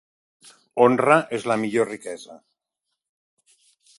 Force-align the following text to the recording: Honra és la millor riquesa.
Honra 0.85 1.17
és 1.39 1.45
la 1.51 1.59
millor 1.65 1.87
riquesa. 1.91 2.37